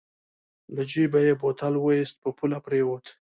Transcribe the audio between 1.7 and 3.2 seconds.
واېست په پوله پرېوت.